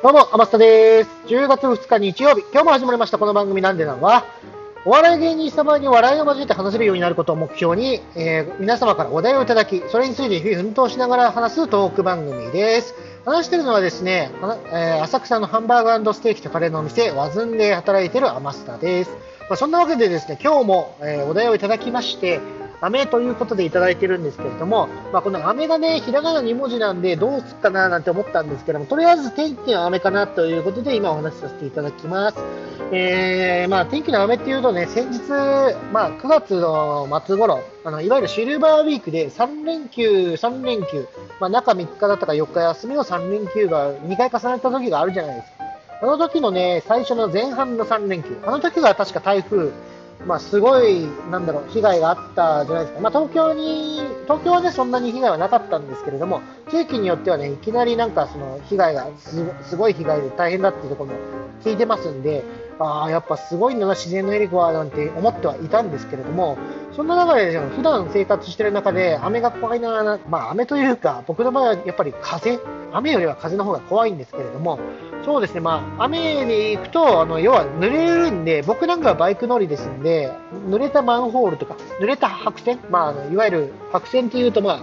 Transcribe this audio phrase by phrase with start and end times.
[0.00, 1.10] どうも、天下です。
[1.26, 4.24] 10月2日日曜日、今日も始まりましたこの番組なんでなんは、
[4.84, 12.94] お笑い芸人様に笑いを交えて話せるようになることを目標に、えー、皆様からお題をいただき、それについて日々奮闘しながら話すトーク番組です。
[13.24, 14.30] 話してるのはですね、
[14.72, 19.10] えー、浅草のハンバーグステーキとカレーのお店、ワズンで働いてる天下です。
[19.50, 22.38] まあ、そんなわけでですね、今日も、えー、お題をいただきまして、
[22.80, 32.38] 飴ということでいただいてるんですけれども、まあ、この飴がね、ひらがな2文字なんで、どうすっかななんて思ったんですけども、とりあえず天気の飴かなということで、今お話しさせていただきます。
[32.92, 35.28] えー、まあ、天気の飴っていうとね、先日、
[35.92, 41.06] まあ、9月の末頃、あの、いわゆるシルバーウィークで3連休、3連休、
[41.40, 45.58] まあ、中3日だったか4日休みの3連休が2回重なった時があるじゃないですか。
[46.00, 49.72] あの時のね、最初の前半の3連休、あの時が確か台風、
[50.26, 53.00] まあ、すごい、なんだろう、被害があったじゃないですか。
[53.00, 56.40] まあ、東京に、東京はね、そんなに被害はなかったんですけれども、
[56.70, 59.06] 地域によってはね、いきなりなんかその被害が
[59.62, 61.18] すごい被害で大変だっていうところも
[61.64, 62.44] 聞いてますんで、
[62.80, 66.58] ああ、やっぱすごいんだな、自然のエリコはなんて思ってはいたんですけれども、
[66.94, 72.58] そんな中で、普段生活してる中で、雨が怖いな、まあ雨というか、僕の場合はやっぱり風、
[72.92, 74.78] 雨よりは風の方が怖いんですけれども、
[75.28, 80.32] そうですね、まあ、雨に行くと、あの要は濡れるんで、僕なんかはバイク乗りですんで、
[80.70, 84.80] 濡れたマンホールとか、濡れた白線、まあ、あのいわゆる白線っていうと、まあ、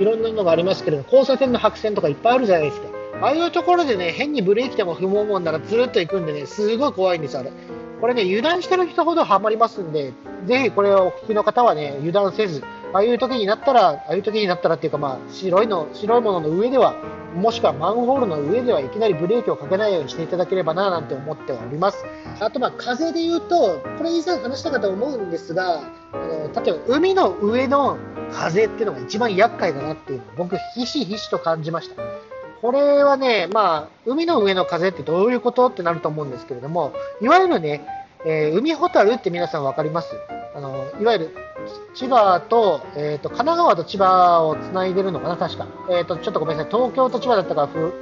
[0.00, 2.88] いろんなのがありますけど、交差点の白線とかいっぱいあるじゃないですか。
[3.22, 7.52] ああいうところでね、変にブレーキでも踏もうもんならずっと行くんでね、すごい怖いんです、あれ。
[8.00, 10.12] これね、油断してる人ほどハマりますんで、
[10.46, 16.94] ぜひこれをお聞きの方はね、油断せず、ああいう時になったら、ああいう時になったらっていうか、まあ、白いの、白いものの上では、
[17.34, 22.04] もしくはマンホールの上ではいきなりブレーキをかけないようにしていただければな、なんて思っております。
[22.40, 27.98] あと、まあ、風で言うと、これ以前話したかと思うんですが、あの、例えば海の上の
[28.32, 32.02] 風っていうのが一番厄介だなっていうのを僕、ひしひしと感じました。
[32.62, 37.86] これはね、まあ、海の上の風ってどういうことってなると思うんですけれども、いわゆるね、
[38.24, 40.08] えー、海ホタルって皆さん分かります？
[40.56, 41.36] あのいわゆる
[41.94, 46.16] 千葉と,、えーと、神奈川と千葉をつないでるのかな、確か、えーと。
[46.16, 47.92] ちょっとごめんなさい、東京と千葉だったからふ、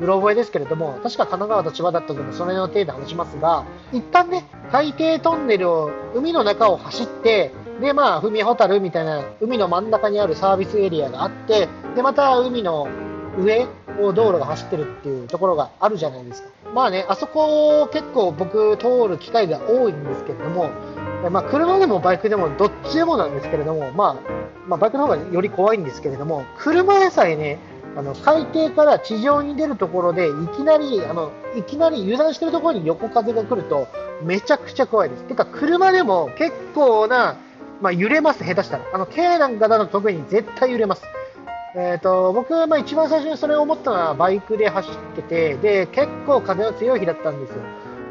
[0.00, 12.88] うろ覚えですけれども、確か神奈川と千葉だったので、その辺の程度話しますが、一旦ね、海底トンネルを、海の中を走って、で、まあ、海ホタルみたいな、海の真ん中にあるサービスエリアがあって、で、また海の
[13.38, 13.66] 上
[14.00, 16.48] を道路が走ってるっていうところがあるじゃないですか。
[16.74, 20.70] まあね、あそこ結構僕通る機会が多いんですけれども、
[21.30, 24.16] まあ、車でもバイクでもどっちでもなんですけれども、まあ、
[24.66, 27.58] まあ、バイクの方がより怖いんですけれども、車でさえね、
[27.96, 33.88] あの海底から地上に出るところでいきなりあのいきなり油断しているところに横風が来ると
[34.22, 35.24] めちゃくちゃ怖いです。
[35.24, 37.36] てか車でも結構な、
[37.80, 38.84] まあ、揺れます、下手したら。
[38.92, 41.02] あの軽なんかだと特に絶対揺れます。
[41.74, 47.56] えーと、僕はまあ一番最初にそれを思ったのはバイクで走っててで結構風の強い日だったんですよ。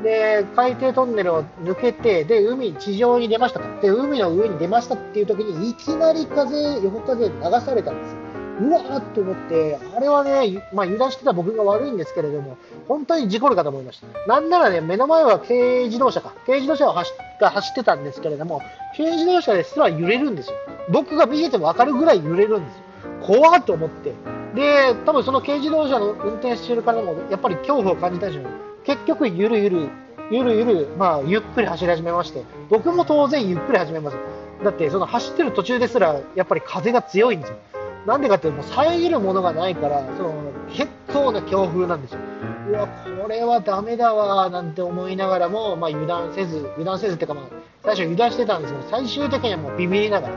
[0.07, 7.33] で海底トンネルを抜けてで海地上に出ましたで海の上に出ましたっていう時にいきなり風横風流
[7.65, 8.17] されたんですよ。
[8.59, 12.57] うわーって思って、あれはね、まあ、油断してた僕が悪いんですけれども、
[12.87, 14.07] 本当に事故るかと思いました。
[14.25, 18.63] なんならね、目の前は軽自動車か、軽自動車を走が走ってたんですけれども、
[18.97, 20.55] 軽自動車ですら揺れるんですよ。
[20.89, 22.83] 僕が見えても分かるぐらい揺れるんですよ。
[23.27, 24.13] 怖っと思って。
[24.55, 28.45] で、多分その軽自動車の運転してる方も、やっぱり恐怖を感じたでしょう、
[28.87, 29.89] 結局、ゆるゆる、
[30.31, 34.17] ゆるゆる、まあ、ゆっくり走り始めまして、僕も当然ゆっくり始めます。
[34.63, 37.57] だって、その走ってる途中ですら、やっぱり風が強いんですよ。
[38.05, 40.33] なんでかっていうと、遮るものがないから、その
[40.69, 42.19] 結構な強風なんですよ。
[42.69, 42.87] うわ、
[43.21, 47.45] これはダメだわ、なんて思いながらも、まあ、油断せず、油断せずっていうか、まあ、
[47.83, 50.35] 最初油断してたんですけど、最終的にはもうビビりながら、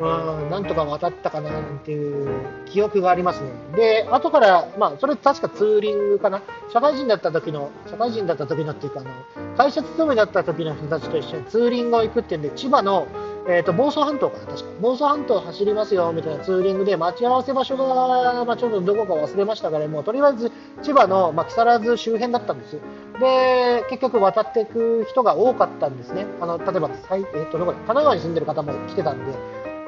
[0.00, 2.28] うん、なんとか渡ったかななんていう
[2.66, 3.50] 記憶がありますね。
[3.76, 6.42] で、後から、まあ、それ確かツーリングかな。
[6.72, 9.10] 社会人だった時の、社会人だった時のっていうか、あの、
[9.56, 13.06] 会社勤めだった時の人たちと一緒にツーリングを行くっていうんで、千葉の、
[13.46, 14.64] えっ、ー、と、房総半島かな、確か。
[14.80, 20.50] 房総半島走りますよ、みたいなツーリングで、待ち合わせ場所が、まあ、ちょっとどこか忘れましたからもうとりあえず
[20.82, 22.78] 千葉の、まあ、木更津周辺だったんです。
[23.20, 26.26] で、結局渡っていく人が多かったんですね。
[26.40, 29.32] あの、例えば、えっ、ー、と、どこ神奈川に住んでる方も来てたんで、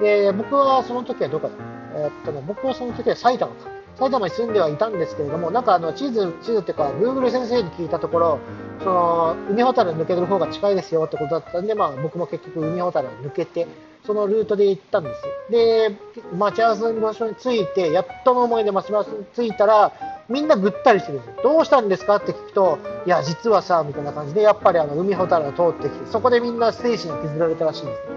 [0.00, 1.54] で、僕はその時はどこだ
[1.94, 3.70] えー、っとね、僕はその時は埼玉か。
[3.96, 8.38] 埼玉に住んではいたんですけれども、なんかあの地図、地図っていうか、Google 先生に聞いたところ、
[8.80, 13.66] その海ほたる抜ける方が近いですよってことだったんで、まあ、僕も結局海ほたるを抜けて、
[14.06, 15.22] そのルートで行ったんです。
[15.50, 15.96] で、
[16.36, 19.92] 待ち合わせの場所に着いて、やっとの思いで待ち合わせに着いたら、
[20.28, 21.42] みんなぐったりしてるんですよ。
[21.42, 28.15] どうしたんですかって聞くと、いや、実はさ、みたいな感じで、やっぱりあの海ほたるを通ってきて、そこでみんな精神を削られたらしいんです。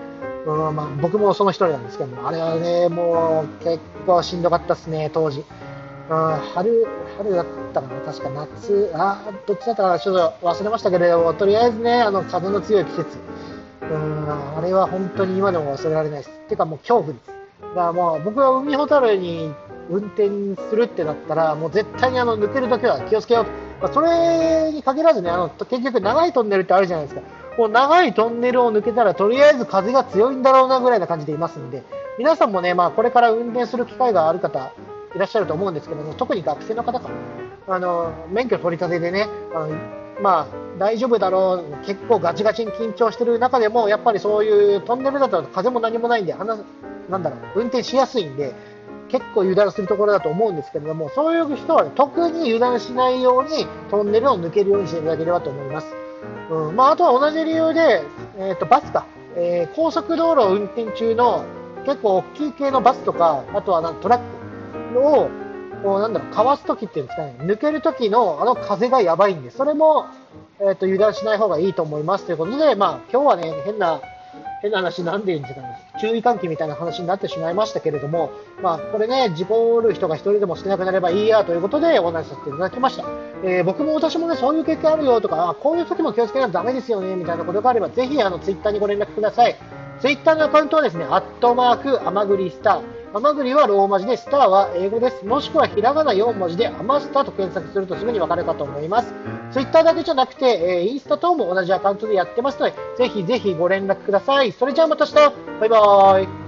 [0.50, 5.44] うんまあ、僕もその一人なんですけど、あれはね、もう結構しんどかったですね、当時。
[6.10, 6.88] うん春、
[7.18, 13.18] 春だったかな、確か夏、あどっちだったかな、ちょっと忘れましたけれども、とりあえずね、あの風の強い季節、
[13.81, 16.31] うんあれは本当に今でも忘れられないです。
[16.50, 17.28] てかもう恐怖です。
[17.62, 19.54] だからもう僕は海ほたるに
[19.90, 20.30] 運転
[20.69, 23.51] するってなったら、もう絶対にあの抜けるときは気をつけようと。
[23.81, 27.22] まあ、それに限らずね、あの結局長いトンネルってあるじゃないですか。
[27.59, 31.83] もう長いトンネルを抜けたらとりあえず風が強いんだろうなぐらいな感じでいますんで、
[32.17, 34.71] 皆さんもね、まあ、これから運転する機会がある方
[35.13, 37.09] いらっしゃると思うんですけども、特に学生の方か、
[37.67, 39.75] あの免許取り立てでね、あの
[40.21, 40.47] まあ、
[40.77, 46.62] 大丈夫だろう、結構ガチガチに緊張してる中でも、やっぱりそういうトンネルだと風も何もないんで、話
[47.09, 48.53] なんだろう、運転しやすいんで、
[49.09, 56.08] 結構油断するところだと思うんですけれども、そういう人は、ね、特に油断しないようにトンネルを抜けるようにしていただければと思います。
[56.50, 56.75] うん。
[56.75, 58.04] まあ、あとは同じ理由で、
[58.38, 59.06] えーと、バスか、
[59.36, 61.46] えー、高速道路を運転中の
[61.86, 65.30] 結構大きい系のバスとか、あとはなんトラックを
[65.84, 70.07] こうなんだろうかわすときっていうんですかね、抜けるときのあの風がやばいんで、それも、
[70.60, 74.01] えーと、油断しない方がいいと思いますということで、まあ今日はね、変な
[74.61, 75.61] 変な話、なんで言うんですか、
[76.00, 83.06] 注意喚起みたいな話になってしまいましたけれども、まあ、これね、事故る人が1人でも少なくなればいいやということでお話しさせていただきました。
[83.44, 89.56] えー、僕も私もね、そういう経験あるよとか、こういう時も気をつけないとダメですよね、みたいなことがあれば、ぜひ、あの、ツイッターにご連絡ください。
[90.01, 93.00] ツイッターのアカウントはですね、アットマーク、アマグリスター。
[93.12, 95.25] ハマグリはローマ字で、スターは英語です。
[95.25, 99.13] もしくはひらがな4文字で、アマスターと検索するとすぐにわかるかと思います。
[99.51, 104.51] ツイッターだけじゃなくて、え、インスタ等も同じアカウントでやってますので、ぜひぜひご連絡ください。
[104.51, 105.16] それじゃあまた明日
[105.60, 106.38] バイバーイ